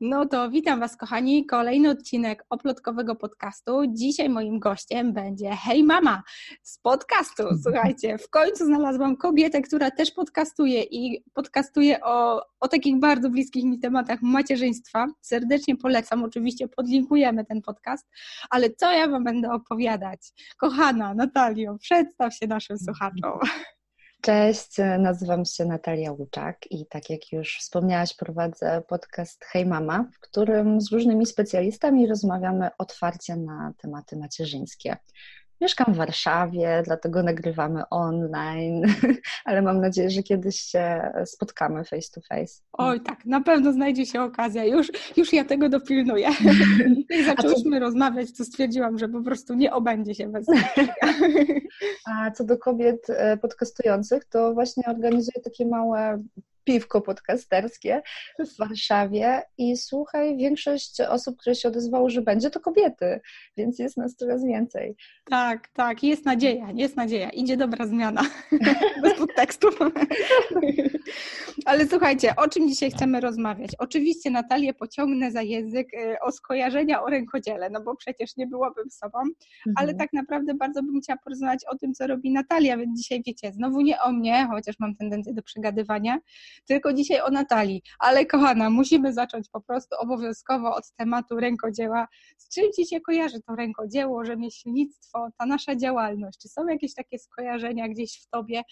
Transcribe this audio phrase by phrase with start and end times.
[0.00, 1.46] No to witam Was, kochani.
[1.46, 3.82] Kolejny odcinek oplotkowego podcastu.
[3.88, 6.22] Dzisiaj moim gościem będzie Hej Mama
[6.62, 7.42] z podcastu.
[7.62, 13.64] Słuchajcie, w końcu znalazłam kobietę, która też podcastuje i podcastuje o, o takich bardzo bliskich
[13.64, 15.06] mi tematach macierzyństwa.
[15.20, 18.08] Serdecznie polecam, oczywiście podlinkujemy ten podcast,
[18.50, 20.20] ale co ja Wam będę opowiadać?
[20.56, 23.38] Kochana Natalio, przedstaw się naszym słuchaczom.
[24.22, 30.20] Cześć, nazywam się Natalia Łuczak i tak jak już wspomniałaś, prowadzę podcast Hej Mama, w
[30.20, 34.96] którym z różnymi specjalistami rozmawiamy otwarcie na tematy macierzyńskie.
[35.60, 38.82] Mieszkam w Warszawie, dlatego nagrywamy online,
[39.44, 42.62] ale mam nadzieję, że kiedyś się spotkamy face to face.
[42.72, 44.64] Oj, tak, na pewno znajdzie się okazja.
[44.64, 46.28] Już, już ja tego dopilnuję.
[47.42, 47.78] Co...
[47.80, 50.46] rozmawiać, to stwierdziłam, że po prostu nie obędzie się bez
[52.12, 56.18] A co do kobiet e, podcastujących, to właśnie organizuję takie małe
[56.64, 58.02] piwko podcasterskie
[58.38, 63.20] w Warszawie i słuchaj, większość osób, które się odezwało, że będzie, to kobiety,
[63.56, 64.96] więc jest nas coraz więcej.
[65.24, 68.22] Tak, tak, jest nadzieja, jest nadzieja, idzie dobra zmiana,
[69.02, 69.78] bez podtekstów.
[71.64, 73.70] Ale słuchajcie, o czym dzisiaj chcemy rozmawiać?
[73.78, 78.90] Oczywiście Natalię pociągnę za język y, o skojarzenia o rękodziele, no bo przecież nie byłabym
[78.90, 79.74] sobą, mhm.
[79.76, 83.52] ale tak naprawdę bardzo bym chciała porozmawiać o tym, co robi Natalia, więc dzisiaj wiecie,
[83.52, 86.18] znowu nie o mnie, chociaż mam tendencję do przegadywania,
[86.66, 87.82] tylko dzisiaj o Natalii.
[87.98, 92.08] Ale kochana, musimy zacząć po prostu obowiązkowo od tematu rękodzieła.
[92.36, 96.38] Z czym Ci się kojarzy to rękodzieło, rzemieślnictwo, ta nasza działalność?
[96.38, 98.62] Czy są jakieś takie skojarzenia gdzieś w Tobie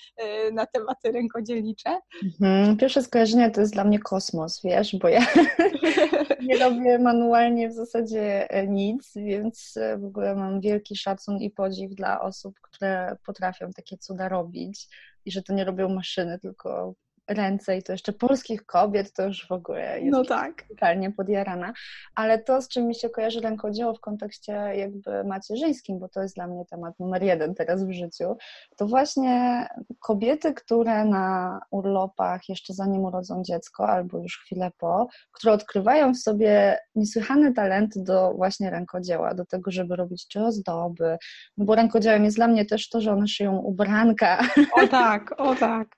[0.48, 1.98] y, na tematy rękodzielnicze?
[2.24, 2.76] Mhm.
[2.76, 5.20] Pierwsze skojarzenie to jest dla mnie kosmos, wiesz, bo ja
[6.48, 11.50] nie robię manualnie w zasadzie e, nic, więc e, w ogóle mam wielki szacun i
[11.50, 14.88] podziw dla osób, które potrafią takie cuda robić
[15.24, 16.94] i że to nie robią maszyny, tylko
[17.28, 20.62] ręce i to jeszcze polskich kobiet, to już w ogóle jest no tak.
[20.68, 21.72] totalnie podjarana.
[22.14, 26.34] Ale to, z czym mi się kojarzy rękodzieło w kontekście jakby macierzyńskim, bo to jest
[26.34, 28.36] dla mnie temat numer jeden teraz w życiu,
[28.76, 29.66] to właśnie
[30.00, 36.18] kobiety, które na urlopach jeszcze zanim urodzą dziecko albo już chwilę po, które odkrywają w
[36.18, 41.18] sobie niesłychany talent do właśnie rękodzieła, do tego, żeby robić czy ozdoby,
[41.56, 44.38] no bo rękodziełem jest dla mnie też to, że one szyją ubranka.
[44.72, 45.97] O tak, o tak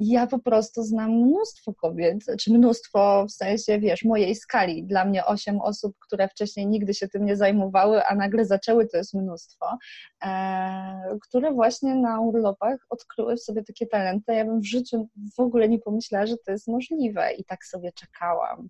[0.00, 4.84] ja po prostu znam mnóstwo kobiet, czy mnóstwo w sensie, wiesz, mojej skali.
[4.84, 8.96] Dla mnie osiem osób, które wcześniej nigdy się tym nie zajmowały, a nagle zaczęły, to
[8.96, 9.78] jest mnóstwo,
[10.24, 14.34] e, które właśnie na urlopach odkryły w sobie takie talenty.
[14.34, 17.92] Ja bym w życiu w ogóle nie pomyślała, że to jest możliwe i tak sobie
[17.92, 18.68] czekałam.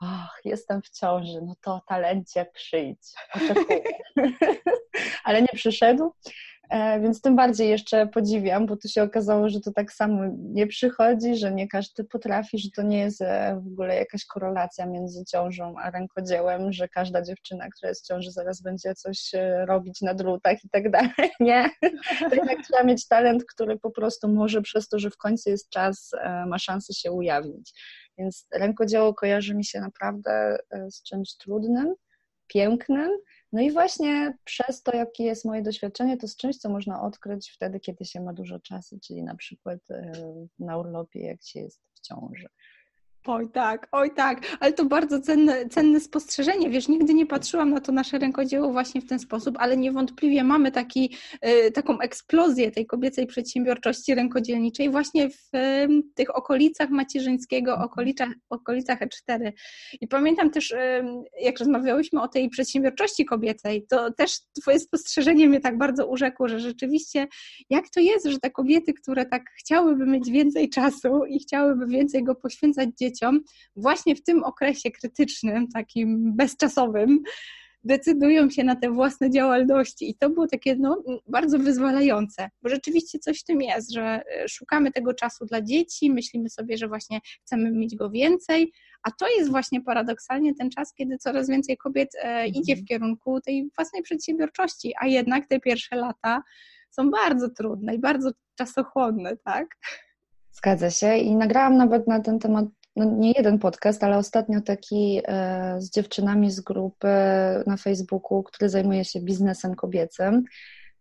[0.00, 3.82] Och, jestem w ciąży, no to talencie przyjdź, oczekuję.
[5.24, 6.12] Ale nie przyszedł.
[6.70, 10.66] E, więc tym bardziej jeszcze podziwiam, bo tu się okazało, że to tak samo nie
[10.66, 15.24] przychodzi, że nie każdy potrafi, że to nie jest e, w ogóle jakaś korelacja między
[15.24, 20.00] ciążą a rękodziełem, że każda dziewczyna, która jest w ciąży, zaraz będzie coś e, robić
[20.00, 21.10] na drutach i tak dalej.
[21.40, 21.70] Nie.
[22.20, 26.10] Jednak trzeba mieć talent, który po prostu może przez to, że w końcu jest czas,
[26.46, 27.72] ma szansę się ujawnić.
[28.18, 30.58] Więc rękodzieło kojarzy mi się naprawdę
[30.90, 31.94] z czymś trudnym,
[32.46, 33.10] pięknym,
[33.52, 37.50] no i właśnie przez to, jakie jest moje doświadczenie, to z czymś, co można odkryć
[37.50, 40.12] wtedy, kiedy się ma dużo czasu, czyli na przykład e,
[40.58, 42.48] na urlopie, jak się jest w ciąży.
[43.26, 46.70] Oj tak, oj tak, ale to bardzo cenne, cenne spostrzeżenie.
[46.70, 50.72] Wiesz, nigdy nie patrzyłam na to nasze rękodzieło właśnie w ten sposób, ale niewątpliwie mamy
[50.72, 51.16] taki,
[51.66, 55.50] y, taką eksplozję tej kobiecej przedsiębiorczości rękodzielniczej właśnie w
[56.14, 57.90] tych okolicach macierzyńskiego, mhm.
[57.90, 59.52] okolicach, okolicach E4.
[60.00, 60.74] I pamiętam też,
[61.40, 66.60] jak rozmawiałyśmy o tej przedsiębiorczości kobiecej, to też Twoje spostrzeżenie mnie tak bardzo urzekło, że
[66.60, 67.26] rzeczywiście
[67.70, 72.24] jak to jest, że te kobiety, które tak chciałyby mieć więcej czasu i chciałyby więcej
[72.24, 73.40] go poświęcać dzieciom, dzieciom
[73.76, 77.22] właśnie w tym okresie krytycznym, takim bezczasowym,
[77.84, 80.10] decydują się na te własne działalności.
[80.10, 84.48] I to było takie no, bardzo wyzwalające, bo rzeczywiście coś w tym jest, że e,
[84.48, 88.72] szukamy tego czasu dla dzieci, myślimy sobie, że właśnie chcemy mieć go więcej,
[89.02, 92.54] a to jest właśnie paradoksalnie ten czas, kiedy coraz więcej kobiet e, mhm.
[92.54, 96.42] idzie w kierunku tej własnej przedsiębiorczości, a jednak te pierwsze lata
[96.90, 99.66] są bardzo trudne i bardzo czasochłonne, tak?
[100.52, 102.64] Zgadza się i nagrałam nawet na ten temat
[102.96, 107.08] no nie jeden podcast, ale ostatnio taki e, z dziewczynami z grupy
[107.66, 110.44] na Facebooku, który zajmuje się biznesem kobiecym.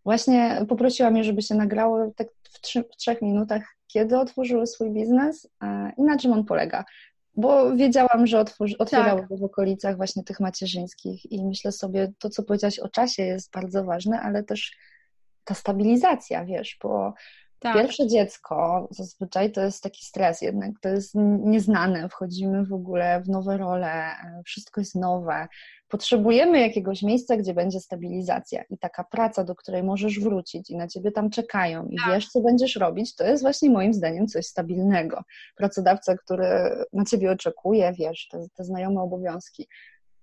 [0.03, 4.91] Właśnie poprosiłam je, żeby się nagrały tak w, trzy, w trzech minutach, kiedy otworzyły swój
[4.91, 6.85] biznes e, i na czym on polega.
[7.35, 9.39] Bo wiedziałam, że otworzy, otwierały tak.
[9.39, 13.83] w okolicach właśnie tych macierzyńskich i myślę sobie, to co powiedziałaś o czasie jest bardzo
[13.83, 14.75] ważne, ale też
[15.43, 17.13] ta stabilizacja, wiesz, bo
[17.59, 17.73] Tak.
[17.73, 23.29] Pierwsze dziecko zazwyczaj to jest taki stres jednak, to jest nieznane, wchodzimy w ogóle w
[23.29, 24.11] nowe role,
[24.45, 25.47] wszystko jest nowe.
[25.87, 30.87] Potrzebujemy jakiegoś miejsca, gdzie będzie stabilizacja i taka praca, do której możesz wrócić i na
[30.87, 32.13] ciebie tam czekają i tak.
[32.13, 35.23] wiesz, co będziesz robić, to jest właśnie moim zdaniem coś stabilnego.
[35.55, 36.45] Pracodawca, który
[36.93, 39.67] na ciebie oczekuje, wiesz, te, te znajome obowiązki.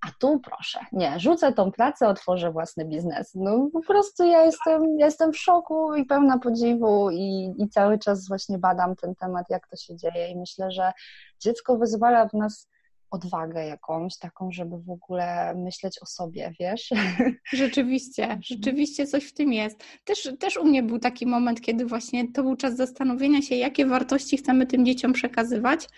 [0.01, 3.31] A tu proszę, nie, rzucę tą pracę, otworzę własny biznes.
[3.35, 7.99] No po prostu ja jestem, ja jestem w szoku i pełna podziwu i, i cały
[7.99, 10.93] czas właśnie badam ten temat, jak to się dzieje i myślę, że
[11.41, 12.69] dziecko wyzwala w nas
[13.11, 16.91] odwagę jakąś, taką, żeby w ogóle myśleć o sobie, wiesz?
[17.53, 19.85] Rzeczywiście, rzeczywiście coś w tym jest.
[20.05, 23.87] Też, też u mnie był taki moment, kiedy właśnie to był czas zastanowienia się, jakie
[23.87, 25.89] wartości chcemy tym dzieciom przekazywać,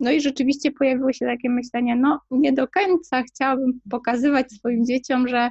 [0.00, 5.28] no i rzeczywiście pojawiło się takie myślenie, no nie do końca chciałabym pokazywać swoim dzieciom,
[5.28, 5.50] że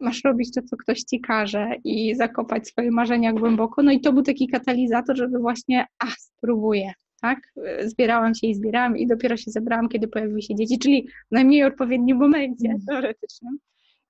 [0.00, 3.82] masz robić to, co ktoś ci każe i zakopać swoje marzenia głęboko.
[3.82, 7.38] No i to był taki katalizator, żeby właśnie, a spróbuję, tak?
[7.84, 11.64] Zbierałam się i zbierałam i dopiero się zebrałam, kiedy pojawiły się dzieci, czyli w najmniej
[11.64, 12.80] odpowiednim momencie mm.
[12.88, 13.58] teoretycznym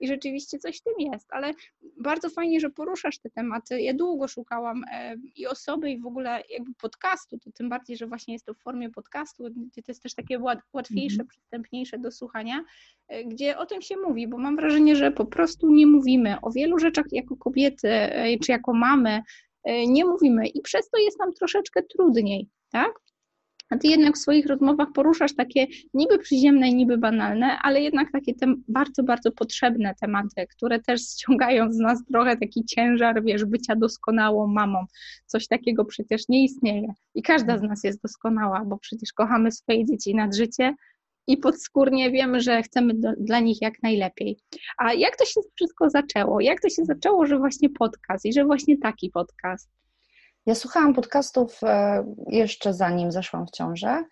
[0.00, 1.52] i rzeczywiście coś w tym jest, ale
[2.00, 3.81] bardzo fajnie, że poruszasz te tematy.
[3.81, 8.06] Ja długo szukałam e, i osoby, i w ogóle jakby podcastu, to tym bardziej, że
[8.06, 10.38] właśnie jest to w formie podcastu, gdzie to jest też takie
[10.73, 11.31] łatwiejsze, mm -hmm.
[11.31, 12.64] przystępniejsze do słuchania,
[13.08, 16.50] e, gdzie o tym się mówi, bo mam wrażenie, że po prostu nie mówimy o
[16.50, 19.23] wielu rzeczach jako kobiety, e, czy jako mamy,
[19.87, 22.93] nie mówimy i przez to jest nam troszeczkę trudniej, tak?
[23.74, 28.34] A ty jednak w swoich rozmowach poruszasz takie niby przyziemne niby banalne, ale jednak takie
[28.34, 33.76] te bardzo, bardzo potrzebne tematy, które też ściągają z nas trochę taki ciężar, wiesz, bycia
[33.76, 34.84] doskonałą mamą.
[35.26, 36.88] Coś takiego przecież nie istnieje.
[37.14, 40.74] I każda z nas jest doskonała, bo przecież kochamy swoje dzieci nad życie
[41.26, 44.38] i podskórnie wiemy, że chcemy do, dla nich jak najlepiej.
[44.78, 46.40] A jak to się wszystko zaczęło?
[46.40, 49.70] Jak to się zaczęło, że właśnie podcast i że właśnie taki podcast?
[50.46, 54.05] Ja słuchałam podcastów e, jeszcze zanim zaszłam w ciążę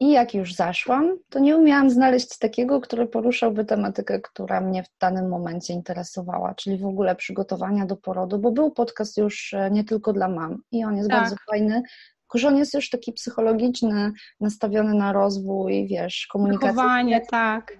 [0.00, 4.98] i jak już zaszłam, to nie umiałam znaleźć takiego, który poruszałby tematykę, która mnie w
[5.00, 9.84] danym momencie interesowała, czyli w ogóle przygotowania do porodu, bo był podcast już e, nie
[9.84, 11.20] tylko dla mam i on jest tak.
[11.20, 11.82] bardzo fajny,
[12.20, 16.68] tylko że on jest już taki psychologiczny, nastawiony na rozwój, wiesz, komunikację.
[16.68, 17.72] Wychowanie, tak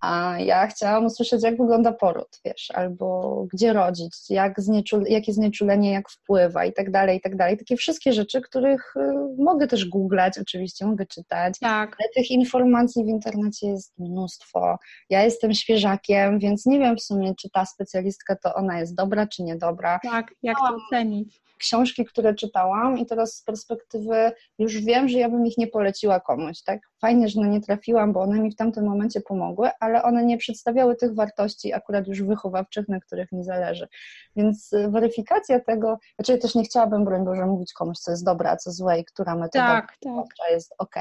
[0.00, 5.92] a ja chciałam usłyszeć, jak wygląda poród, wiesz, albo gdzie rodzić, jak znieczul- jakie znieczulenie,
[5.92, 7.58] jak wpływa i tak dalej, i tak dalej.
[7.58, 9.00] Takie wszystkie rzeczy, których y,
[9.38, 11.58] mogę też googlać, oczywiście, mogę czytać.
[11.58, 11.96] Tak.
[12.00, 14.78] Ale tych informacji w internecie jest mnóstwo.
[15.10, 19.26] Ja jestem świeżakiem, więc nie wiem w sumie, czy ta specjalistka to ona jest dobra,
[19.26, 20.00] czy niedobra.
[20.02, 21.40] Tak, jak to ocenić?
[21.60, 26.20] książki, które czytałam i teraz z perspektywy już wiem, że ja bym ich nie poleciła
[26.20, 26.80] komuś, tak?
[27.00, 30.38] Fajnie, że na nie trafiłam, bo one mi w tamtym momencie pomogły, ale one nie
[30.38, 33.88] przedstawiały tych wartości akurat już wychowawczych, na których mi zależy.
[34.36, 38.50] Więc y, weryfikacja tego, znaczy też nie chciałabym, broń Boże, mówić komuś, co jest dobre,
[38.50, 40.50] a co złe i która metoda tak, tak.
[40.50, 40.94] jest ok,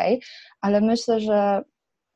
[0.62, 1.62] ale myślę, że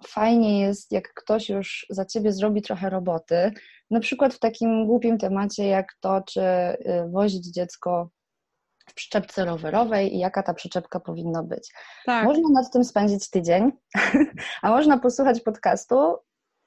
[0.07, 3.51] fajnie jest, jak ktoś już za ciebie zrobi trochę roboty,
[3.91, 6.77] na przykład w takim głupim temacie jak to, czy y,
[7.11, 8.09] wozić dziecko
[8.89, 11.73] w przyczepce rowerowej i jaka ta przyczepka powinna być.
[12.05, 12.25] Tak.
[12.25, 13.71] Można nad tym spędzić tydzień,
[14.61, 16.17] a można posłuchać podcastu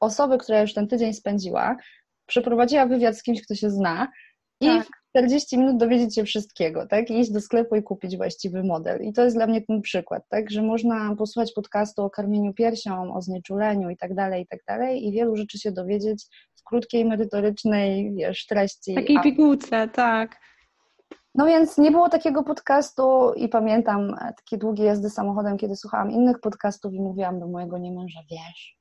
[0.01, 1.77] osoby, która już ten tydzień spędziła,
[2.27, 4.09] przeprowadziła wywiad z kimś, kto się zna
[4.61, 4.87] i tak.
[4.87, 7.11] w 40 minut dowiedzieć się wszystkiego, tak?
[7.11, 9.03] I iść do sklepu i kupić właściwy model.
[9.03, 10.51] I to jest dla mnie ten przykład, tak?
[10.51, 15.07] Że można posłuchać podcastu o karmieniu piersią, o znieczuleniu i tak dalej, i tak dalej
[15.07, 18.95] i wielu rzeczy się dowiedzieć w krótkiej, merytorycznej, wiesz, treści.
[18.95, 20.37] Takiej pigułce, tak.
[21.35, 26.41] No więc nie było takiego podcastu i pamiętam takie długie jazdy samochodem, kiedy słuchałam innych
[26.41, 28.76] podcastów i mówiłam do mojego niemęża, wiesz,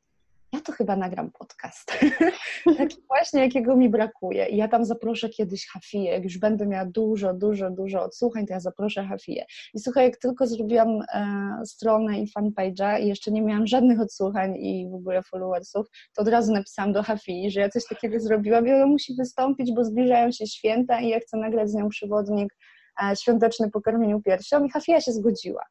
[0.65, 1.91] to chyba nagram podcast.
[2.77, 4.45] Taki właśnie, jakiego mi brakuje.
[4.47, 6.11] I ja tam zaproszę kiedyś Hafiję.
[6.11, 9.45] Jak już będę miała dużo, dużo, dużo odsłuchań, to ja zaproszę Hafiję.
[9.73, 14.55] I słuchaj, jak tylko zrobiłam e, stronę i fanpage'a i jeszcze nie miałam żadnych odsłuchań
[14.57, 18.67] i w ogóle followersów, to od razu napisałam do Hafii, że ja coś takiego zrobiłam
[18.67, 22.55] i ona musi wystąpić, bo zbliżają się święta i ja chcę nagrać z nią przewodnik
[23.03, 25.63] e, świąteczny po karmieniu piersią i Hafia się zgodziła.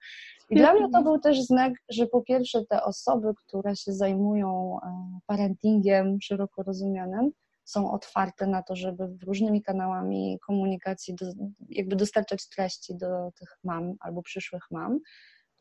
[0.50, 4.78] I dla mnie to był też znak, że po pierwsze te osoby, które się zajmują
[4.82, 7.30] e, parentingiem szeroko rozumianym,
[7.64, 11.26] są otwarte na to, żeby różnymi kanałami komunikacji do,
[11.68, 15.00] jakby dostarczać treści do tych mam albo przyszłych mam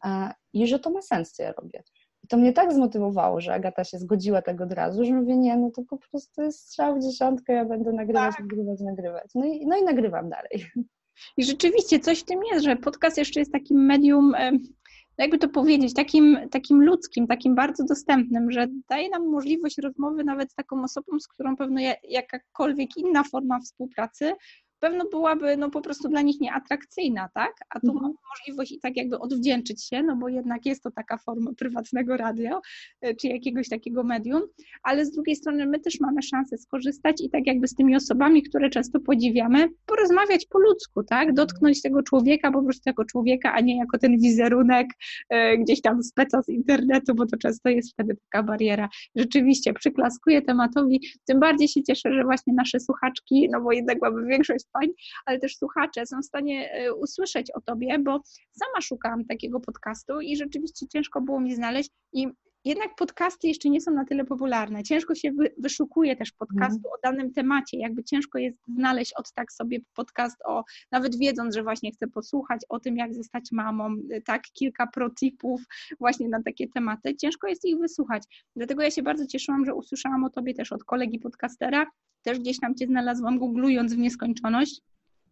[0.05, 1.83] e, i że to ma sens, co ja robię.
[2.23, 5.57] I to mnie tak zmotywowało, że Agata się zgodziła tego od razu, że mówię, nie,
[5.57, 8.39] no to po prostu jest strzał w dziesiątkę, ja będę nagrywać, tak.
[8.39, 9.31] nagrywać, nagrywać.
[9.35, 10.65] No i, no i nagrywam dalej.
[11.38, 14.34] I rzeczywiście coś w tym jest, że podcast jeszcze jest takim medium,
[15.17, 20.51] jakby to powiedzieć, takim, takim ludzkim, takim bardzo dostępnym, że daje nam możliwość rozmowy nawet
[20.51, 24.34] z taką osobą, z którą pewno jakakolwiek inna forma współpracy
[24.83, 27.51] pewno byłaby no po prostu dla nich nieatrakcyjna, tak?
[27.69, 28.01] A tu mhm.
[28.01, 32.17] mamy możliwość i tak jakby odwdzięczyć się, no bo jednak jest to taka forma prywatnego
[32.17, 32.61] radio,
[33.01, 34.41] e, czy jakiegoś takiego medium,
[34.83, 38.43] ale z drugiej strony my też mamy szansę skorzystać i tak jakby z tymi osobami,
[38.43, 41.29] które często podziwiamy, porozmawiać po ludzku, tak?
[41.29, 41.35] Mhm.
[41.35, 44.87] Dotknąć tego człowieka po prostu jako człowieka, a nie jako ten wizerunek
[45.29, 48.89] e, gdzieś tam speca z internetu, bo to często jest wtedy taka bariera.
[49.15, 54.25] Rzeczywiście przyklaskuję tematowi, tym bardziej się cieszę, że właśnie nasze słuchaczki, no bo jednak mamy
[54.27, 54.88] większość pań,
[55.25, 60.22] ale też słuchacze są w stanie e, usłyszeć o tobie, bo sama szukałam takiego podcastu
[60.22, 62.27] i rzeczywiście ciężko było mi znaleźć i
[62.65, 64.84] jednak podcasty jeszcze nie są na tyle popularne.
[64.84, 66.92] Ciężko się wy, wyszukuje też podcastu mm.
[66.94, 71.63] o danym temacie, jakby ciężko jest znaleźć od tak sobie podcast o, nawet wiedząc, że
[71.63, 75.62] właśnie chcę posłuchać o tym, jak zostać mamą, tak, kilka protipów
[76.00, 78.24] właśnie na takie tematy, ciężko jest ich wysłuchać.
[78.56, 81.86] Dlatego ja się bardzo cieszyłam, że usłyszałam o tobie też od kolegi podcastera,
[82.24, 84.82] też gdzieś tam cię znalazłam googlując w nieskończoność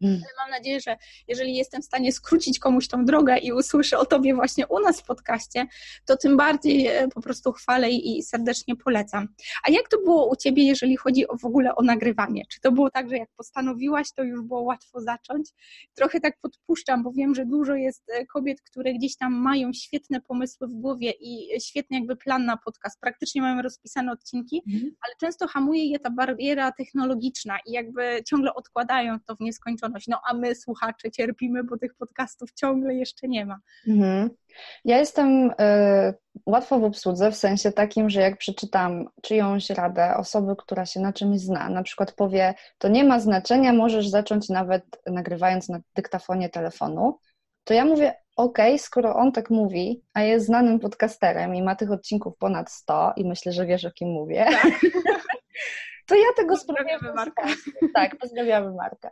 [0.01, 4.35] mam nadzieję, że jeżeli jestem w stanie skrócić komuś tą drogę i usłyszę o Tobie
[4.35, 5.67] właśnie u nas w podcaście,
[6.05, 9.27] to tym bardziej e, po prostu chwalę i serdecznie polecam.
[9.67, 12.43] A jak to było u Ciebie, jeżeli chodzi o, w ogóle o nagrywanie?
[12.49, 15.49] Czy to było tak, że jak postanowiłaś, to już było łatwo zacząć?
[15.95, 20.21] Trochę tak podpuszczam, bo wiem, że dużo jest e, kobiet, które gdzieś tam mają świetne
[20.21, 22.99] pomysły w głowie i świetny jakby plan na podcast.
[22.99, 24.95] Praktycznie mają rozpisane odcinki, mhm.
[25.01, 30.21] ale często hamuje je ta bariera technologiczna i jakby ciągle odkładają to w nieskończoność no
[30.29, 33.57] a my, słuchacze, cierpimy, bo tych podcastów ciągle jeszcze nie ma.
[33.87, 34.29] Mhm.
[34.85, 35.53] Ja jestem y,
[36.45, 41.13] łatwo w obsłudze, w sensie takim, że jak przeczytam czyjąś radę osoby, która się na
[41.13, 46.49] czymś zna, na przykład powie, to nie ma znaczenia, możesz zacząć nawet nagrywając na dyktafonie
[46.49, 47.19] telefonu,
[47.63, 51.91] to ja mówię, ok, skoro on tak mówi, a jest znanym podcasterem i ma tych
[51.91, 54.79] odcinków ponad 100 i myślę, że wiesz, o kim mówię, tak.
[56.11, 57.43] to ja tego Pozdrawiamy Marka.
[57.95, 59.11] Tak, pozdrawiamy Marka.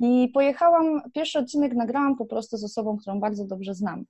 [0.00, 4.04] I pojechałam, pierwszy odcinek nagrałam po prostu z osobą, którą bardzo dobrze znam.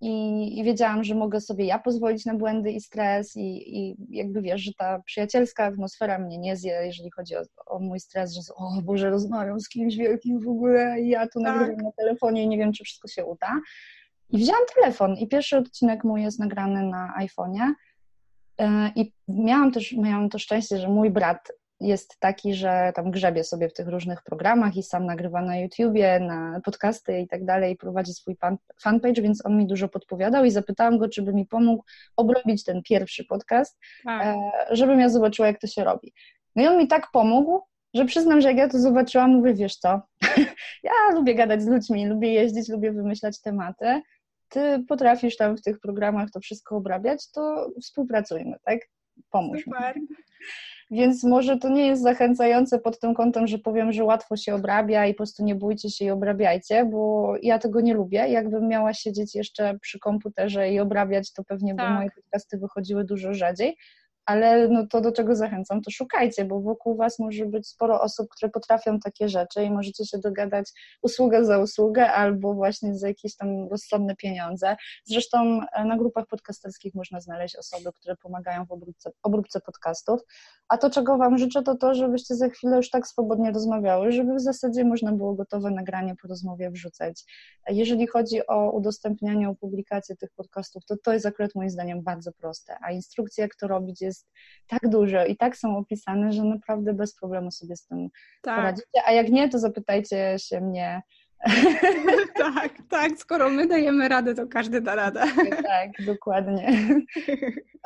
[0.00, 4.42] I, i wiedziałam, że mogę sobie ja pozwolić na błędy i stres i, i jakby
[4.42, 8.40] wiesz, że ta przyjacielska atmosfera mnie nie zje, jeżeli chodzi o, o mój stres, że
[8.56, 11.42] o Boże, rozmawiam z kimś wielkim w ogóle i ja tu tak.
[11.42, 13.60] nagrywam na telefonie i nie wiem, czy wszystko się uda.
[14.30, 17.72] I wzięłam telefon i pierwszy odcinek mój jest nagrany na iPhone'ie
[18.58, 21.48] e, i miałam też, miałam to szczęście, że mój brat
[21.80, 26.20] jest taki, że tam grzebie sobie w tych różnych programach i sam nagrywa na YouTubie,
[26.20, 30.50] na podcasty i tak dalej, prowadzi swój fan, fanpage, więc on mi dużo podpowiadał i
[30.50, 31.84] zapytałam go, czy by mi pomógł
[32.16, 34.26] obrobić ten pierwszy podcast, tak.
[34.26, 34.36] E,
[34.70, 36.12] żebym ja zobaczyła, jak to się robi.
[36.56, 37.60] No i on mi tak pomógł,
[37.94, 40.00] że przyznam, że jak ja to zobaczyłam, mówię, wiesz co,
[40.82, 44.02] ja lubię gadać z ludźmi, lubię jeździć, lubię wymyślać tematy,
[44.48, 48.78] ty potrafisz tam w tych programach to wszystko obrabiać, to współpracujmy, tak?
[49.30, 49.96] Pomóż Super.
[49.96, 50.06] mi.
[50.90, 55.06] Więc może to nie jest zachęcające pod tym kątem, że powiem, że łatwo się obrabia
[55.06, 58.28] i po prostu nie bójcie się i obrabiajcie, bo ja tego nie lubię.
[58.28, 61.88] Jakbym miała siedzieć jeszcze przy komputerze i obrabiać, to pewnie tak.
[61.88, 63.76] by moje podcasty wychodziły dużo rzadziej
[64.30, 68.28] ale no to do czego zachęcam, to szukajcie, bo wokół Was może być sporo osób,
[68.28, 70.66] które potrafią takie rzeczy i możecie się dogadać
[71.02, 74.76] usługę za usługę albo właśnie za jakieś tam rozsądne pieniądze.
[75.04, 80.20] Zresztą e, na grupach podcasterskich można znaleźć osoby, które pomagają w obróbce, obróbce podcastów,
[80.68, 84.34] a to czego Wam życzę to to, żebyście za chwilę już tak swobodnie rozmawiały, żeby
[84.34, 87.24] w zasadzie można było gotowe nagranie po rozmowie wrzucać.
[87.68, 92.32] Jeżeli chodzi o udostępnianie, o publikację tych podcastów, to to jest akurat moim zdaniem bardzo
[92.32, 94.30] proste, a instrukcja jak to robić jest jest
[94.66, 98.08] tak dużo i tak są opisane, że naprawdę bez problemu sobie z tym
[98.42, 98.56] tak.
[98.56, 99.02] poradzicie.
[99.06, 101.02] A jak nie, to zapytajcie się mnie.
[102.36, 105.22] tak, tak, skoro my dajemy radę, to każdy da radę.
[105.66, 106.72] tak, dokładnie.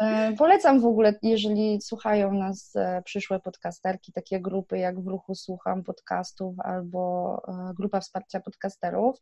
[0.01, 5.35] E, polecam w ogóle, jeżeli słuchają nas e, przyszłe podcasterki, takie grupy jak w ruchu
[5.35, 9.17] Słucham Podcastów albo e, Grupa Wsparcia Podcasterów,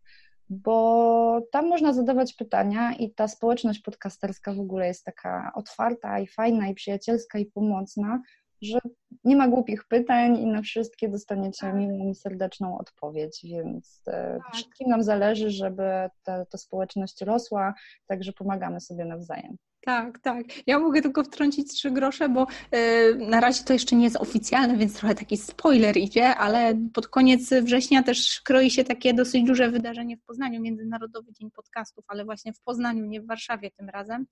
[0.52, 6.26] bo tam można zadawać pytania i ta społeczność podcasterska w ogóle jest taka otwarta i
[6.26, 8.22] fajna i przyjacielska i pomocna,
[8.62, 8.78] że
[9.24, 11.74] nie ma głupich pytań i na wszystkie dostaniecie tak.
[11.74, 14.54] miłą i serdeczną odpowiedź, więc e, tak.
[14.54, 15.82] wszystkim nam zależy, żeby
[16.22, 17.74] ta, ta społeczność rosła,
[18.06, 19.56] także pomagamy sobie nawzajem.
[19.84, 20.46] Tak, tak.
[20.66, 24.76] Ja mogę tylko wtrącić trzy grosze, bo yy, na razie to jeszcze nie jest oficjalne,
[24.76, 29.70] więc trochę taki spoiler idzie, ale pod koniec września też kroi się takie dosyć duże
[29.70, 34.26] wydarzenie w Poznaniu, Międzynarodowy Dzień Podcastów, ale właśnie w Poznaniu, nie w Warszawie tym razem.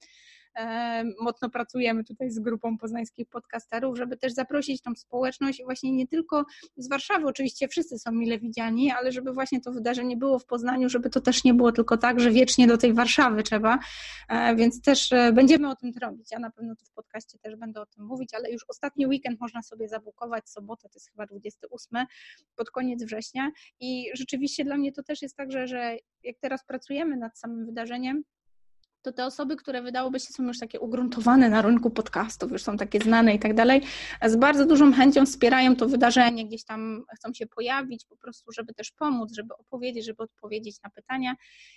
[1.20, 6.44] Mocno pracujemy tutaj z grupą poznańskich podcasterów, żeby też zaprosić tą społeczność właśnie nie tylko
[6.76, 10.88] z Warszawy, oczywiście wszyscy są mile widziani, ale żeby właśnie to wydarzenie było w Poznaniu,
[10.88, 13.78] żeby to też nie było tylko tak, że wiecznie do tej Warszawy trzeba,
[14.28, 16.28] e, więc też e, będziemy o tym robić.
[16.30, 19.40] Ja na pewno tu w podcaście też będę o tym mówić, ale już ostatni weekend
[19.40, 22.06] można sobie zabukować, sobotę to jest chyba 28,
[22.56, 26.64] pod koniec września i rzeczywiście dla mnie to też jest tak, że, że jak teraz
[26.64, 28.24] pracujemy nad samym wydarzeniem,
[29.02, 32.76] to te osoby, które wydałoby się są już takie ugruntowane na rynku podcastów, już są
[32.76, 33.82] takie znane i tak dalej,
[34.26, 38.74] z bardzo dużą chęcią wspierają to wydarzenie, gdzieś tam chcą się pojawić po prostu, żeby
[38.74, 41.36] też pomóc, żeby opowiedzieć, żeby odpowiedzieć na pytania.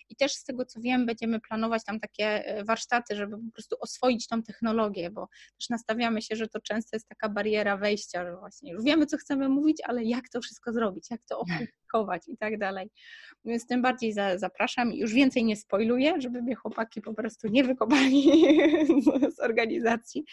[0.10, 3.75] I też z tego co wiem będziemy planować tam takie e, warsztaty, żeby po prostu
[3.80, 5.27] oswoić tą technologię, bo
[5.60, 9.18] też nastawiamy się, że to często jest taka bariera wejścia, że właśnie już wiemy co
[9.18, 11.44] chcemy mówić, ale jak to wszystko zrobić, jak to
[12.28, 12.90] i tak dalej.
[13.46, 17.64] Więc tym bardziej zapraszam i już więcej nie spoiluję, żeby mnie chłopaki po prostu nie
[17.64, 18.24] wykopali
[19.36, 20.26] z organizacji,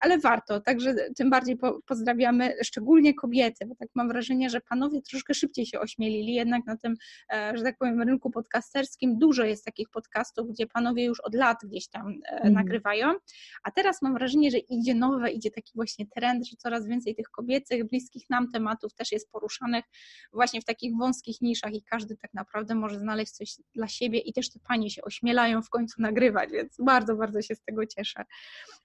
[0.00, 5.34] ale warto, także tym bardziej pozdrawiamy szczególnie kobiety, bo tak mam wrażenie, że panowie troszkę
[5.34, 6.94] szybciej się ośmielili, jednak na tym,
[7.32, 11.58] e, że tak powiem, rynku podcasterskim dużo jest takich podcastów, gdzie panowie już od lat
[11.64, 12.52] gdzieś tam mm.
[12.52, 13.14] nagrywają,
[13.62, 17.28] a teraz mam wrażenie, że idzie nowe, idzie taki właśnie trend, że coraz więcej tych
[17.28, 19.84] kobiecych, bliskich nam tematów też jest poruszanych
[20.32, 24.32] właśnie w takich wąskich niszach i każdy tak naprawdę może znaleźć coś dla siebie i
[24.32, 28.24] też te panie się ośmielają w końcu nagrywać, więc bardzo, bardzo się z tego cieszę.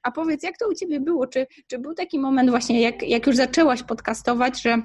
[0.04, 1.28] A powiedz, jak to u Ciebie było?
[1.28, 4.82] Czy, czy był taki moment właśnie, jak, jak już zaczęłaś podcastować, że,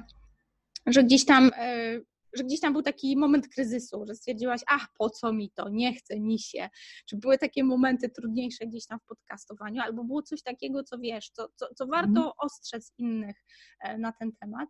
[0.85, 1.99] że gdzieś tam e,
[2.33, 5.93] że gdzieś tam był taki moment kryzysu, że stwierdziłaś, ach, po co mi to, nie
[5.93, 6.69] chcę mi się.
[7.05, 11.29] Czy były takie momenty trudniejsze gdzieś tam w podcastowaniu, albo było coś takiego, co wiesz,
[11.29, 12.31] co, co, co warto mhm.
[12.37, 13.35] ostrzec innych
[13.79, 14.69] e, na ten temat?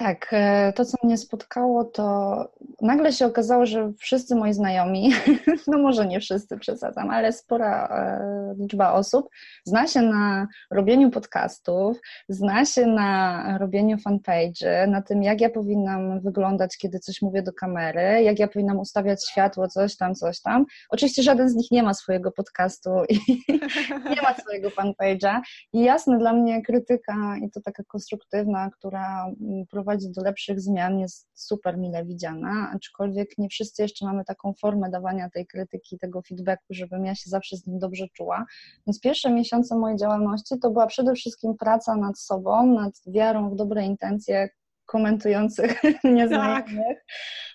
[0.00, 2.48] Tak, e, to co mnie spotkało, to
[2.82, 5.12] nagle się okazało, że wszyscy moi znajomi,
[5.66, 9.28] no może nie wszyscy przesadzam, ale spora e, liczba osób
[9.64, 16.20] zna się na robieniu podcastów, zna się na robieniu fanpage, na tym, jak ja powinnam
[16.20, 20.64] wyglądać, kiedy coś mówię do kamery, jak ja powinnam ustawiać światło, coś tam, coś tam.
[20.90, 23.18] Oczywiście żaden z nich nie ma swojego podcastu i
[24.16, 25.40] nie ma swojego fanpage'a.
[25.72, 29.26] I jasne, dla mnie krytyka i to taka konstruktywna, która
[29.66, 34.90] prowadzi do lepszych zmian, jest super mile widziana, aczkolwiek nie wszyscy jeszcze mamy taką formę
[34.90, 38.46] dawania tej krytyki, tego feedbacku, żebym ja się zawsze z nim dobrze czuła.
[38.86, 43.56] Więc pierwsze miesiące mojej działalności to była przede wszystkim praca nad sobą, nad wiarą w
[43.56, 44.48] dobre intencje
[44.90, 47.04] komentujących nieznajomych, tak.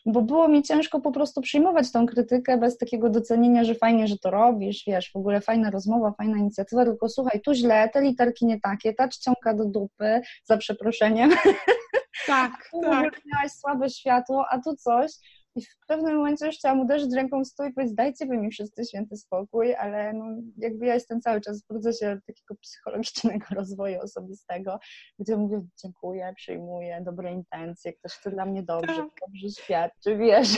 [0.06, 4.18] bo było mi ciężko po prostu przyjmować tą krytykę bez takiego docenienia, że fajnie, że
[4.18, 8.46] to robisz, wiesz, w ogóle fajna rozmowa, fajna inicjatywa, tylko słuchaj, tu źle, te literki
[8.46, 11.30] nie takie, ta czcionka do dupy, za przeproszeniem.
[12.28, 13.22] Tak, tak.
[13.26, 15.12] Miałaś słabe światło, a tu coś,
[15.56, 18.52] i w pewnym momencie już chciałam uderzyć ręką w stół i powiedzieć, dajcie wy mi
[18.52, 20.26] wszyscy święty spokój, ale no,
[20.58, 24.80] jakby ja jestem cały czas w procesie takiego psychologicznego rozwoju osobistego,
[25.20, 29.10] gdzie mówię, dziękuję, przyjmuję, dobre intencje, ktoś chce dla mnie dobrze, tak.
[29.28, 30.50] dobrze świadczy, wiesz.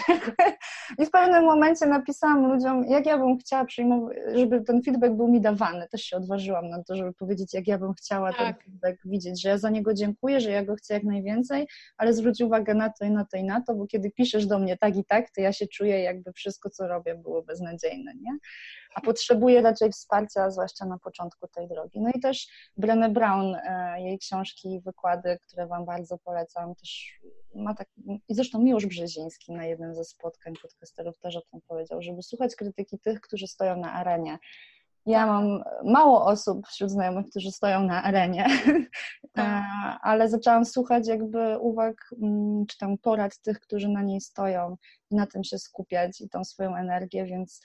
[0.99, 5.27] I w pewnym momencie napisałam ludziom, jak ja bym chciała przyjmować, żeby ten feedback był
[5.27, 5.87] mi dawany.
[5.87, 8.37] Też się odważyłam na to, żeby powiedzieć, jak ja bym chciała tak.
[8.37, 12.13] ten feedback widzieć, że ja za niego dziękuję, że ja go chcę jak najwięcej, ale
[12.13, 14.77] zwróć uwagę na to i na to i na to, bo kiedy piszesz do mnie
[14.77, 18.37] tak, i tak, to ja się czuję, jakby wszystko, co robię, było beznadziejne, nie?
[18.97, 22.01] A potrzebuję raczej wsparcia, zwłaszcza na początku tej drogi.
[22.01, 22.47] No i też
[22.79, 27.19] Brené Brown, e, jej książki i wykłady, które Wam bardzo polecam, też
[27.55, 27.87] ma tak,
[28.29, 32.55] i zresztą Miłosz Brzeziński na jednym ze spotkań podcasterów też o tym powiedział, żeby słuchać
[32.55, 34.37] krytyki tych, którzy stoją na arenie,
[35.07, 38.45] ja mam mało osób wśród znajomych, którzy stoją na arenie,
[39.33, 39.45] tak.
[39.45, 39.63] e,
[40.01, 44.77] ale zaczęłam słuchać jakby uwag mm, czy tam porad tych, którzy na niej stoją
[45.11, 47.61] i na tym się skupiać i tą swoją energię, więc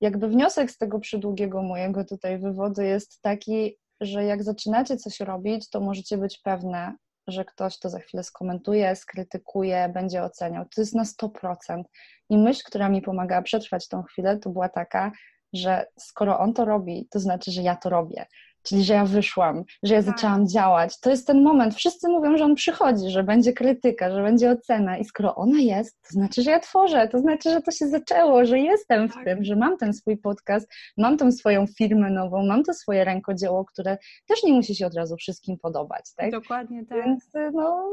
[0.00, 5.70] jakby wniosek z tego przydługiego mojego tutaj wywodu jest taki, że jak zaczynacie coś robić,
[5.70, 10.64] to możecie być pewne, że ktoś to za chwilę skomentuje, skrytykuje, będzie oceniał.
[10.74, 11.82] To jest na 100%.
[12.30, 15.12] I myśl, która mi pomagała przetrwać tą chwilę, to była taka,
[15.52, 18.26] że skoro on to robi, to znaczy, że ja to robię.
[18.62, 20.14] Czyli, że ja wyszłam, że ja tak.
[20.14, 21.00] zaczęłam działać.
[21.00, 21.74] To jest ten moment.
[21.74, 24.98] Wszyscy mówią, że on przychodzi, że będzie krytyka, że będzie ocena.
[24.98, 28.44] I skoro ona jest, to znaczy, że ja tworzę, to znaczy, że to się zaczęło,
[28.44, 29.24] że jestem w tak.
[29.24, 33.64] tym, że mam ten swój podcast, mam tą swoją firmę nową, mam to swoje rękodzieło,
[33.64, 36.04] które też nie musi się od razu wszystkim podobać.
[36.16, 36.30] Tak?
[36.30, 37.04] Dokładnie tak.
[37.04, 37.84] Więc no,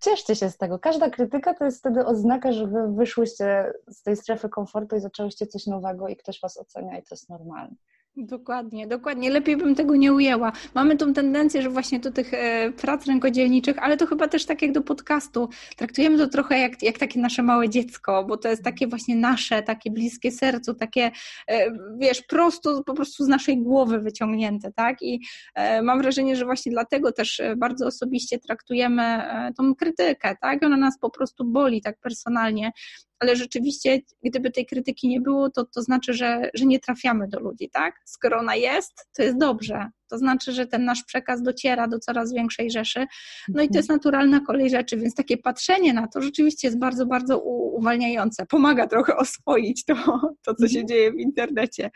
[0.00, 0.78] cieszcie się z tego.
[0.78, 5.46] Każda krytyka to jest wtedy oznaka, że wy wyszłyście z tej strefy komfortu i zaczęłyście
[5.46, 7.76] coś nowego i ktoś was ocenia i to jest normalne.
[8.18, 9.30] Dokładnie, dokładnie.
[9.30, 10.52] Lepiej bym tego nie ujęła.
[10.74, 14.62] Mamy tą tendencję, że właśnie do tych e, prac rękodzielniczych, ale to chyba też tak
[14.62, 15.48] jak do podcastu.
[15.76, 19.62] Traktujemy to trochę jak, jak takie nasze małe dziecko, bo to jest takie właśnie nasze,
[19.62, 21.10] takie bliskie sercu, takie,
[21.48, 25.02] e, wiesz, prosto po prostu z naszej głowy wyciągnięte, tak?
[25.02, 25.20] I
[25.54, 29.22] e, mam wrażenie, że właśnie dlatego też bardzo osobiście traktujemy
[29.58, 30.62] tą krytykę, tak?
[30.62, 32.72] Ona nas po prostu boli tak personalnie
[33.18, 37.40] ale rzeczywiście, gdyby tej krytyki nie było, to, to znaczy, że, że nie trafiamy do
[37.40, 37.94] ludzi, tak?
[38.04, 39.90] Skoro ona jest, to jest dobrze.
[40.08, 43.06] To znaczy, że ten nasz przekaz dociera do coraz większej rzeszy.
[43.48, 47.06] No i to jest naturalna kolej rzeczy, więc takie patrzenie na to rzeczywiście jest bardzo,
[47.06, 47.40] bardzo
[47.76, 48.46] uwalniające.
[48.46, 49.94] Pomaga trochę oswoić to,
[50.42, 50.86] to co się mhm.
[50.86, 51.90] dzieje w internecie.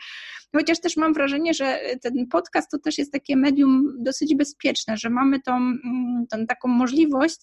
[0.55, 5.09] Chociaż też mam wrażenie, że ten podcast to też jest takie medium dosyć bezpieczne, że
[5.09, 7.37] mamy tą, mm, tą taką możliwość,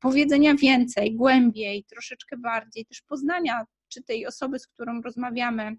[0.00, 5.76] powiedzenia więcej, głębiej, troszeczkę bardziej, też poznania czy tej osoby, z którą rozmawiamy,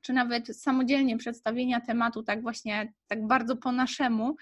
[0.00, 4.36] czy nawet samodzielnie przedstawienia tematu tak właśnie, tak bardzo po naszemu,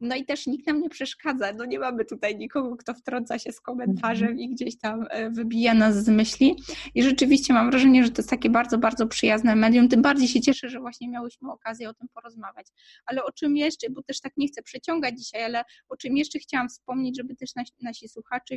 [0.00, 1.52] no i też nikt nam nie przeszkadza.
[1.52, 4.38] No nie mamy tutaj nikogo, kto wtrąca się z komentarzem mhm.
[4.38, 6.56] i gdzieś tam e, wybija nas z myśli.
[6.94, 9.88] I rzeczywiście mam wrażenie, że to jest takie bardzo, bardzo przyjazne medium.
[9.88, 12.66] Tym bardziej się cieszę, że właśnie miałyśmy okazję o tym porozmawiać.
[13.06, 16.38] Ale o czym jeszcze, bo też tak nie chcę przeciągać dzisiaj, ale o czym jeszcze
[16.38, 18.54] chciałam wspomnieć, żeby też nasi, nasi słuchacze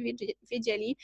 [0.52, 0.98] wiedzieli.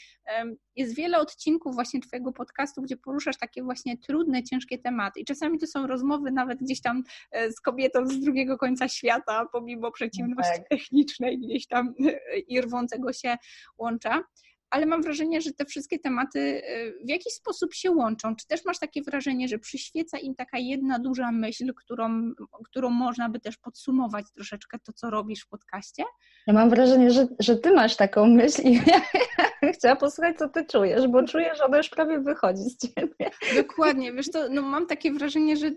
[0.75, 5.19] Jest wiele odcinków właśnie Twojego podcastu, gdzie poruszasz takie właśnie trudne, ciężkie tematy.
[5.19, 9.45] I czasami to są rozmowy nawet gdzieś tam e, z kobietą z drugiego końca świata,
[9.51, 10.69] pomimo przeciwności ciemności tak.
[10.69, 11.93] technicznej gdzieś tam
[12.47, 13.37] i rwącego się
[13.77, 14.23] łącza.
[14.69, 18.35] Ale mam wrażenie, że te wszystkie tematy y, w jakiś sposób się łączą.
[18.35, 22.33] Czy też masz takie wrażenie, że przyświeca im taka jedna duża myśl, którą,
[22.65, 26.03] którą można by też podsumować troszeczkę to, co robisz w podcaście?
[26.47, 29.01] Ja mam wrażenie, że, że ty masz taką myśl i ja,
[29.61, 33.31] ja chciałam posłuchać, co ty czujesz, bo czuję, że ona już prawie wychodzi z ciebie.
[33.55, 35.71] Dokładnie, wiesz, to no, mam takie wrażenie, że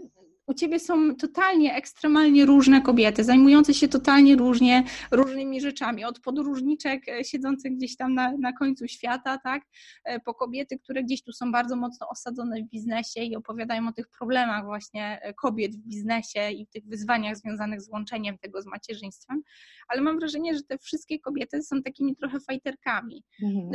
[0.48, 7.08] u ciebie są totalnie, ekstremalnie różne kobiety, zajmujące się totalnie różnie, różnymi rzeczami, od podróżniczek
[7.08, 9.62] e, siedzących gdzieś tam na, na końcu świata, tak,
[10.04, 13.92] e, po kobiety, które gdzieś tu są bardzo mocno osadzone w biznesie i opowiadają o
[13.92, 18.66] tych problemach właśnie e, kobiet w biznesie i tych wyzwaniach związanych z łączeniem tego z
[18.66, 19.42] macierzyństwem,
[19.88, 23.22] ale mam wrażenie, że te wszystkie kobiety są takimi trochę fajterkami.
[23.42, 23.70] Mhm.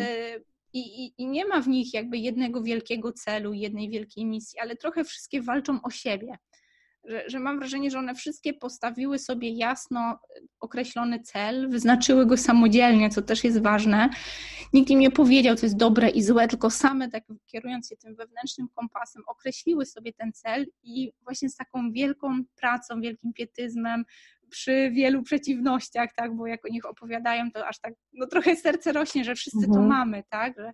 [0.73, 4.75] I, i, I, nie ma w nich jakby jednego wielkiego celu, jednej wielkiej misji, ale
[4.75, 6.37] trochę wszystkie walczą o siebie
[7.05, 10.19] że, że mam wrażenie, że one wszystkie postawiły sobie jasno
[10.59, 14.09] określony cel, wyznaczyły go samodzielnie, co też jest ważne.
[14.73, 18.15] Nikt im nie powiedział, co jest dobre i złe, tylko same, tak kierując się tym
[18.15, 24.05] wewnętrznym kompasem, określiły sobie ten cel i właśnie z taką wielką pracą, wielkim pietyzmem,
[24.49, 28.91] przy wielu przeciwnościach, tak, bo jak o nich opowiadają, to aż tak, no trochę serce
[28.91, 29.73] rośnie, że wszyscy mhm.
[29.73, 30.71] to mamy, tak, że,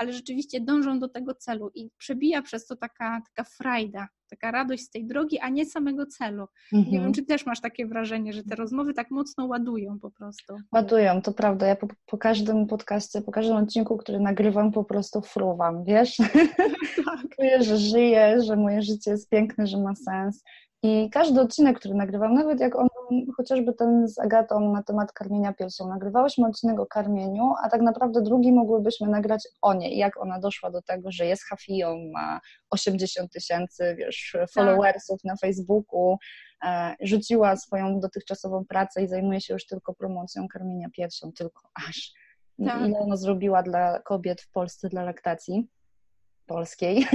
[0.00, 4.82] ale rzeczywiście dążą do tego celu i przebija przez to taka, taka frajda, taka radość
[4.82, 6.46] z tej drogi, a nie samego celu.
[6.72, 6.84] Mhm.
[6.84, 7.12] Nie wiem, mhm.
[7.12, 10.56] czy też masz takie wrażenie, że te rozmowy tak mocno ładują po prostu.
[10.72, 11.66] Ładują, to prawda.
[11.66, 16.16] Ja po, po każdym podcaście, po każdym odcinku, który nagrywam, po prostu fruwam, wiesz?
[17.06, 17.36] tak.
[17.36, 20.42] Czuję, że żyję, że moje życie jest piękne, że ma sens.
[20.82, 25.12] I każdy odcinek, który nagrywam, nawet jak on był chociażby ten z Agatą na temat
[25.12, 30.16] karmienia piersią, nagrywałyśmy odcinek o karmieniu, a tak naprawdę drugi mogłybyśmy nagrać o niej, jak
[30.16, 32.40] ona doszła do tego, że jest hafiją, ma
[32.70, 35.24] 80 tysięcy, wiesz, followersów tak.
[35.24, 36.16] na Facebooku,
[36.64, 42.12] e, rzuciła swoją dotychczasową pracę i zajmuje się już tylko promocją karmienia piersią, tylko aż.
[42.66, 42.86] Tak.
[42.86, 45.68] Ile ona zrobiła dla kobiet w Polsce dla laktacji
[46.50, 47.06] polskiej.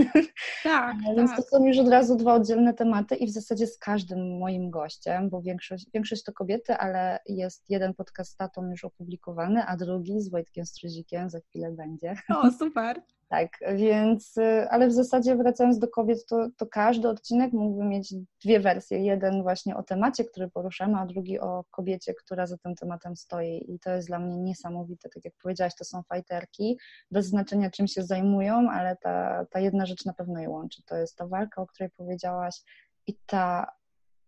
[0.63, 1.37] Tak, Więc tak.
[1.37, 5.29] to są już od razu dwa oddzielne tematy i w zasadzie z każdym moim gościem,
[5.29, 10.21] bo większość, większość to kobiety, ale jest jeden podcast z tatą już opublikowany, a drugi
[10.21, 12.15] z Wojtkiem Struzikiem za chwilę będzie.
[12.29, 13.01] O, super.
[13.27, 18.13] Tak, więc, y, ale w zasadzie wracając do kobiet, to, to każdy odcinek mógłby mieć
[18.43, 18.99] dwie wersje.
[18.99, 23.65] Jeden właśnie o temacie, który poruszamy, a drugi o kobiecie, która za tym tematem stoi.
[23.73, 25.09] I to jest dla mnie niesamowite.
[25.09, 26.77] Tak jak powiedziałaś, to są fajterki,
[27.11, 30.83] bez znaczenia czym się zajmują, ale ta, ta jedna rzecz na pewno je łączy.
[30.85, 32.61] To jest ta walka, o której powiedziałaś
[33.07, 33.71] i ta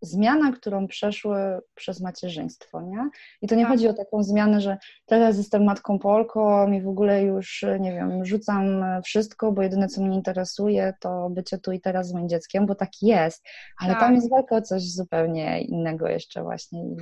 [0.01, 1.37] zmiana, którą przeszły
[1.75, 3.09] przez macierzyństwo, nie?
[3.41, 3.71] I to nie tak.
[3.71, 8.25] chodzi o taką zmianę, że teraz jestem matką Polką i w ogóle już, nie wiem,
[8.25, 12.65] rzucam wszystko, bo jedyne, co mnie interesuje, to bycie tu i teraz z moim dzieckiem,
[12.65, 13.45] bo tak jest,
[13.79, 13.99] ale tak.
[13.99, 16.95] tam jest walka o coś zupełnie innego jeszcze właśnie i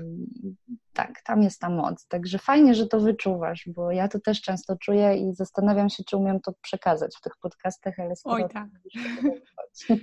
[0.93, 4.77] tak, tam jest ta moc, także fajnie, że to wyczuwasz, bo ja to też często
[4.77, 8.43] czuję i zastanawiam się, czy umiem to przekazać w tych podcastach, ale skoro...
[8.43, 8.67] Oj tak.
[9.87, 9.95] To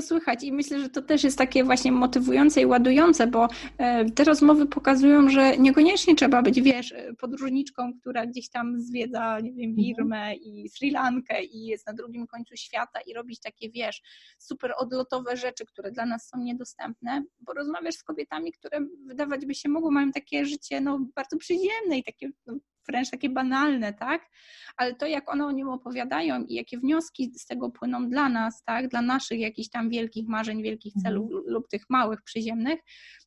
[0.00, 4.24] słychać i myślę, że to też jest takie właśnie motywujące i ładujące, bo e, te
[4.24, 9.76] rozmowy pokazują, że niekoniecznie trzeba być, wiesz, podróżniczką, która gdzieś tam zwiedza, nie wiem, mhm.
[9.76, 14.02] Birmę i Sri Lankę i jest na drugim końcu świata i robić takie, wiesz,
[14.38, 19.54] super odlotowe rzeczy, które dla nas są niedostępne, bo rozmawiasz z kobietami, które wydawać by
[19.54, 22.54] się mogło, mają takie życie no, bardzo przyziemne i takie no,
[22.88, 24.30] wręcz takie banalne, tak?
[24.76, 28.64] Ale to, jak one o nim opowiadają i jakie wnioski z tego płyną dla nas,
[28.64, 28.88] tak?
[28.88, 31.14] Dla naszych jakichś tam wielkich marzeń, wielkich mhm.
[31.14, 32.80] celów lub tych małych, przyziemnych,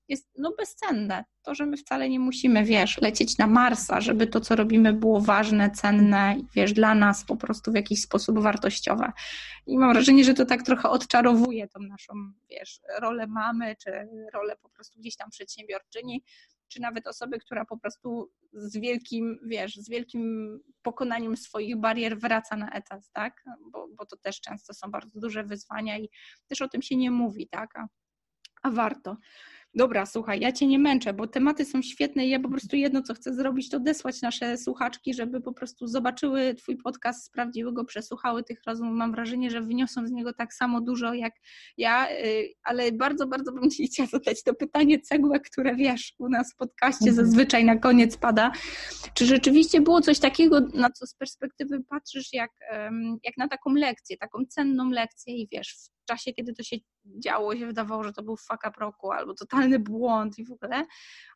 [0.07, 1.25] jest no bezcenne.
[1.43, 5.21] To, że my wcale nie musimy, wiesz, lecieć na Marsa, żeby to, co robimy, było
[5.21, 9.11] ważne, cenne i wiesz, dla nas po prostu w jakiś sposób wartościowe.
[9.67, 12.13] I mam wrażenie, że to tak trochę odczarowuje tą naszą,
[12.49, 13.91] wiesz, rolę mamy, czy
[14.33, 16.23] rolę po prostu gdzieś tam przedsiębiorczyni,
[16.67, 22.55] czy nawet osoby, która po prostu z wielkim, wiesz, z wielkim pokonaniem swoich barier wraca
[22.55, 23.43] na etat, tak?
[23.71, 26.09] Bo, bo to też często są bardzo duże wyzwania i
[26.47, 27.79] też o tym się nie mówi, tak?
[27.79, 27.87] A,
[28.63, 29.17] a warto.
[29.75, 33.01] Dobra, słuchaj, ja Cię nie męczę, bo tematy są świetne i ja po prostu jedno,
[33.01, 37.85] co chcę zrobić, to desłać nasze słuchaczki, żeby po prostu zobaczyły Twój podcast, sprawdziły go,
[37.85, 38.93] przesłuchały tych rozmów.
[38.93, 41.33] Mam wrażenie, że wyniosą z niego tak samo dużo jak
[41.77, 46.29] ja, y, ale bardzo, bardzo bym Ci chciała zadać to pytanie cegłę, które wiesz, u
[46.29, 47.27] nas w podcaście mhm.
[47.27, 48.51] zazwyczaj na koniec pada.
[49.13, 52.51] Czy rzeczywiście było coś takiego, na co z perspektywy patrzysz, jak,
[53.23, 56.75] jak na taką lekcję, taką cenną lekcję i wiesz, w czasie, kiedy to się
[57.23, 60.85] działo, się wydawało, że to był fuck up roku albo totalny błąd i w ogóle,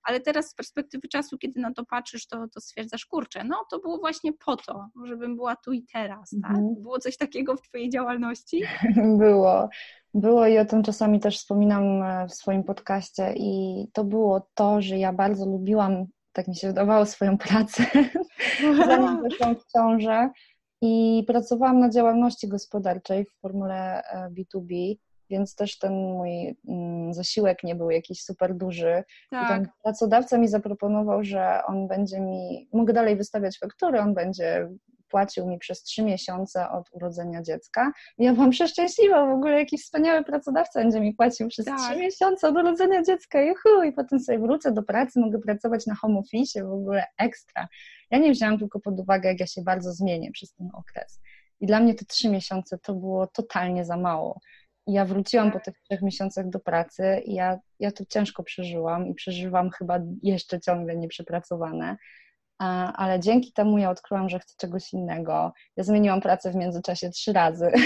[0.04, 3.80] ale teraz z perspektywy czasu, kiedy na to patrzysz, to, to stwierdzasz, kurczę, no to
[3.80, 6.52] było właśnie po to, żebym była tu i teraz, tak?
[6.52, 6.76] Mhm.
[6.82, 8.64] Było coś takiego w Twojej działalności?
[9.20, 9.70] Było.
[10.14, 14.82] Było i o tym czasami też wspominam e, w swoim podcaście i to było to,
[14.82, 17.86] że ja bardzo lubiłam, tak mi się wydawało, swoją pracę,
[18.88, 20.30] zanim weszłam w ciążę
[20.82, 24.96] i pracowałam na działalności gospodarczej w formule B2B, e,
[25.30, 29.04] więc też ten mój mm, zasiłek nie był jakiś super duży.
[29.30, 29.64] Tak.
[29.84, 34.70] Pracodawca mi zaproponował, że on będzie mi, mogę dalej wystawiać faktury, on będzie
[35.10, 37.92] płacił mi przez trzy miesiące od urodzenia dziecka.
[38.18, 41.98] I ja byłam przeszczęśliwa, w ogóle jakiś wspaniały pracodawca będzie mi płacił przez trzy tak.
[41.98, 46.20] miesiące od urodzenia dziecka, juhu, i potem sobie wrócę do pracy, mogę pracować na home
[46.20, 47.68] office, w ogóle ekstra.
[48.12, 51.22] Ja nie wzięłam tylko pod uwagę, jak ja się bardzo zmienię przez ten okres.
[51.60, 54.40] I dla mnie te trzy miesiące to było totalnie za mało.
[54.88, 59.08] I ja wróciłam po tych trzech miesiącach do pracy i ja, ja to ciężko przeżyłam
[59.08, 61.98] i przeżywam chyba jeszcze ciągle nieprzepracowane,
[62.96, 65.54] ale dzięki temu ja odkryłam, że chcę czegoś innego.
[65.78, 67.72] Ja zmieniłam pracę w międzyczasie trzy razy.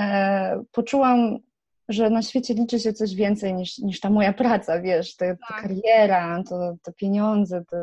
[0.00, 1.38] E, poczułam
[1.88, 5.62] że na świecie liczy się coś więcej niż, niż ta moja praca, wiesz, ta, ta
[5.62, 7.76] kariera, to, to pieniądze, to,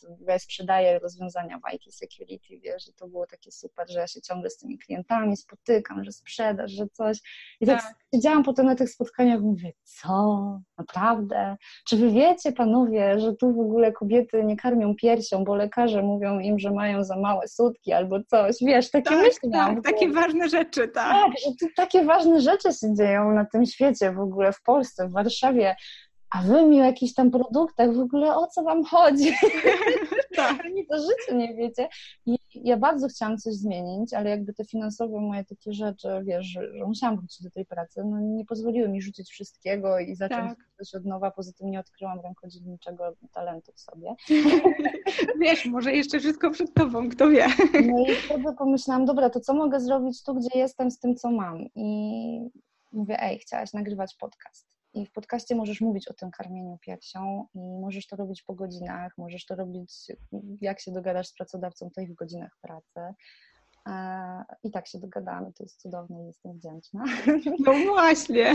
[0.00, 4.06] to ja sprzedaję rozwiązania w IT security, wiesz, że to było takie super, że ja
[4.06, 7.18] się ciągle z tymi klientami spotykam, że sprzedaż, że coś.
[7.60, 10.60] I tak, tak siedziałam potem na tych spotkaniach i mówię, co?
[10.78, 11.56] Naprawdę?
[11.88, 16.38] Czy wy wiecie, panowie, że tu w ogóle kobiety nie karmią piersią, bo lekarze mówią
[16.38, 19.50] im, że mają za małe sutki albo coś, wiesz, takie tak, myśli.
[19.50, 21.12] Tak, takie ważne rzeczy, tak.
[21.12, 25.08] Tak, że tu takie ważne rzeczy się dzieją na tym świecie, w ogóle w Polsce,
[25.08, 25.76] w Warszawie,
[26.30, 29.32] a wy mi o jakichś tam produktach, w ogóle o co wam chodzi?
[30.36, 30.64] tak.
[30.64, 31.88] Ani to życie nie wiecie.
[32.26, 36.78] I ja bardzo chciałam coś zmienić, ale jakby te finansowe moje takie rzeczy, wiesz, że,
[36.78, 40.68] że musiałam wrócić do tej pracy, no nie pozwoliły mi rzucić wszystkiego i zacząć tak.
[40.78, 44.14] coś od nowa, poza tym nie odkryłam rękodzielniczego talentu w sobie.
[45.42, 47.46] wiesz, może jeszcze wszystko przed tobą, kto wie.
[47.92, 51.30] no i wtedy pomyślałam, dobra, to co mogę zrobić tu, gdzie jestem z tym, co
[51.30, 51.66] mam?
[51.74, 52.50] I
[52.92, 54.70] mówię, ej, chciałaś nagrywać podcast.
[54.94, 59.12] I w podcaście możesz mówić o tym karmieniu piersią i możesz to robić po godzinach,
[59.18, 59.92] możesz to robić,
[60.60, 63.14] jak się dogadasz z pracodawcą, to i w godzinach pracy.
[64.62, 67.04] I tak się dogadamy, to jest cudowne i jestem wdzięczna.
[67.66, 68.54] No właśnie.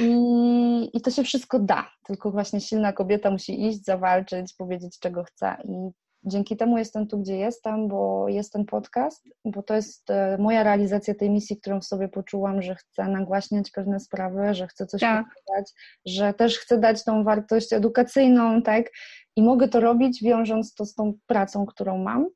[0.00, 5.24] I, I to się wszystko da, tylko właśnie silna kobieta musi iść, zawalczyć, powiedzieć, czego
[5.24, 5.56] chce.
[5.64, 5.90] I
[6.24, 10.62] dzięki temu jestem tu, gdzie jestem, bo jest ten podcast, bo to jest e, moja
[10.62, 15.00] realizacja tej misji, którą w sobie poczułam, że chcę nagłaśniać pewne sprawy, że chcę coś
[15.00, 15.26] tak.
[15.26, 15.72] pokazać,
[16.06, 18.90] że też chcę dać tą wartość edukacyjną, tak?
[19.36, 22.26] I mogę to robić, wiążąc to z tą pracą, którą mam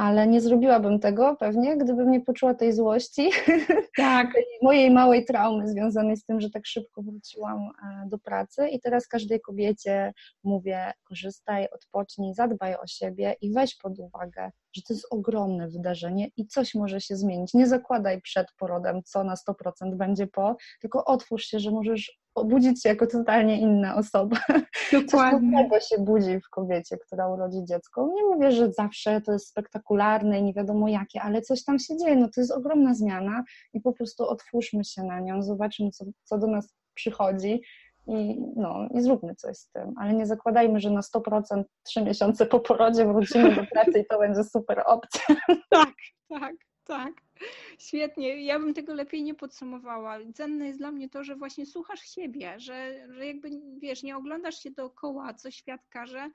[0.00, 3.30] ale nie zrobiłabym tego pewnie, gdybym nie poczuła tej złości,
[3.96, 4.28] tak.
[4.62, 9.06] mojej małej traumy związanej z tym, że tak szybko wróciłam e, do pracy i teraz
[9.06, 10.12] każdej kobiecie
[10.44, 16.28] mówię, korzystaj, odpocznij, zadbaj o siebie i weź pod uwagę, że to jest ogromne wydarzenie
[16.36, 17.54] i coś może się zmienić.
[17.54, 22.82] Nie zakładaj przed porodem, co na 100% będzie po, tylko otwórz się, że możesz obudzić
[22.82, 24.36] się jako totalnie inna osoba.
[24.92, 25.68] Dokładnie.
[25.70, 28.10] Coś się budzi w kobiecie, która urodzi dziecko.
[28.14, 31.96] Nie mówię, że zawsze to jest spektakularne i nie wiadomo jakie, ale coś tam się
[31.96, 32.16] dzieje.
[32.16, 36.38] No to jest ogromna zmiana i po prostu otwórzmy się na nią, zobaczmy, co, co
[36.38, 37.62] do nas przychodzi
[38.06, 39.94] i, no, i zróbmy coś z tym.
[39.96, 44.18] Ale nie zakładajmy, że na 100% trzy miesiące po porodzie wrócimy do pracy i to
[44.18, 45.36] będzie super opcja.
[45.70, 45.94] Tak,
[46.28, 47.12] tak, tak.
[47.88, 50.18] Świetnie, ja bym tego lepiej nie podsumowała.
[50.34, 54.62] Cenne jest dla mnie to, że właśnie słuchasz siebie, że, że jakby wiesz, nie oglądasz
[54.62, 56.30] się dookoła, co świat każe,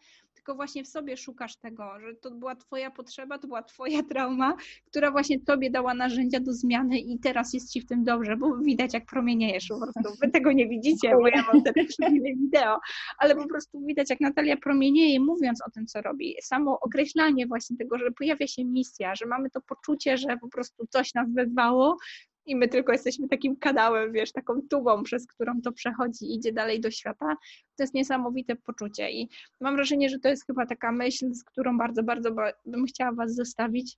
[0.45, 4.55] tylko właśnie w sobie szukasz tego, że to była Twoja potrzeba, to była Twoja trauma,
[4.86, 8.58] która właśnie Tobie dała narzędzia do zmiany i teraz jest Ci w tym dobrze, bo
[8.58, 10.19] widać jak promieniejesz po prostu.
[10.21, 11.86] Wy tego nie widzicie, bo ja mam teraz
[12.23, 12.79] wideo,
[13.17, 16.36] ale po prostu widać jak Natalia promienieje mówiąc o tym, co robi.
[16.43, 20.88] Samo określanie właśnie tego, że pojawia się misja, że mamy to poczucie, że po prostu
[20.89, 21.97] coś nas wezwało
[22.45, 26.53] i my tylko jesteśmy takim kanałem, wiesz, taką tubą, przez którą to przechodzi i idzie
[26.53, 27.38] dalej do świata.
[27.77, 29.29] To jest niesamowite poczucie i
[29.62, 32.29] mam wrażenie, że to jest chyba taka myśl, z którą bardzo, bardzo
[32.65, 33.97] bym chciała Was zostawić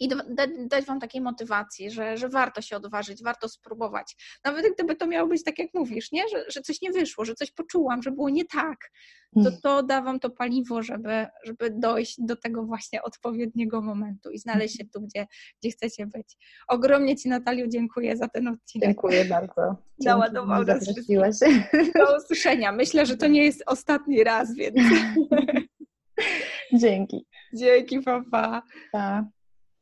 [0.00, 0.08] i
[0.66, 4.16] dać Wam takiej motywacji, że, że warto się odważyć, warto spróbować.
[4.44, 6.28] Nawet gdyby to miało być tak, jak mówisz, nie?
[6.28, 8.90] Że, że coś nie wyszło, że coś poczułam, że było nie tak,
[9.34, 9.60] to mm.
[9.62, 14.76] to da Wam to paliwo, żeby, żeby dojść do tego właśnie odpowiedniego momentu i znaleźć
[14.76, 15.26] się tu, gdzie,
[15.60, 16.36] gdzie chcecie być.
[16.68, 18.88] Ogromnie Ci, Nataliu, dziękuję za ten odcinek.
[18.88, 19.76] Dziękuję bardzo.
[20.04, 20.84] Naładował nas
[21.98, 22.72] Do usłyszenia.
[22.72, 24.76] Myślę, że to nie jest ostatni raz, więc...
[26.72, 27.26] Dzięki.
[27.54, 28.62] Dzięki, papa.
[28.92, 29.24] Pa.